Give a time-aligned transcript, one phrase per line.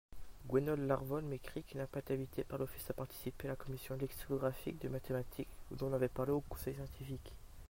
[0.47, 3.93] Gwenole Larvol m'écrit qu'il n'a pas été invité par l'Office à participer à la commision
[3.97, 7.31] lexicographique de mathématique dont on avait parlé au conseil scientifique.